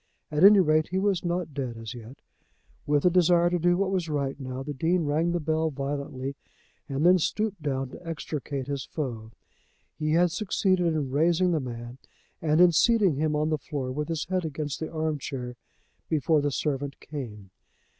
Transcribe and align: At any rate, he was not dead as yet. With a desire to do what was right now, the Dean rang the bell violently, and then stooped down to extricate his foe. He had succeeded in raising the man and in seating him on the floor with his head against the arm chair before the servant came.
At 0.31 0.43
any 0.43 0.59
rate, 0.59 0.87
he 0.87 0.97
was 0.97 1.23
not 1.23 1.53
dead 1.53 1.77
as 1.77 1.93
yet. 1.93 2.21
With 2.87 3.05
a 3.05 3.11
desire 3.11 3.51
to 3.51 3.59
do 3.59 3.77
what 3.77 3.91
was 3.91 4.09
right 4.09 4.39
now, 4.39 4.63
the 4.63 4.73
Dean 4.73 5.03
rang 5.05 5.31
the 5.31 5.39
bell 5.39 5.69
violently, 5.69 6.35
and 6.89 7.05
then 7.05 7.19
stooped 7.19 7.61
down 7.61 7.89
to 7.89 8.03
extricate 8.07 8.65
his 8.65 8.83
foe. 8.83 9.29
He 9.99 10.13
had 10.13 10.31
succeeded 10.31 10.87
in 10.95 11.11
raising 11.11 11.51
the 11.51 11.59
man 11.59 11.99
and 12.41 12.59
in 12.59 12.71
seating 12.71 13.17
him 13.17 13.35
on 13.35 13.49
the 13.51 13.59
floor 13.59 13.91
with 13.91 14.07
his 14.07 14.25
head 14.25 14.43
against 14.43 14.79
the 14.79 14.91
arm 14.91 15.19
chair 15.19 15.55
before 16.09 16.41
the 16.41 16.49
servant 16.49 16.99
came. 16.99 17.51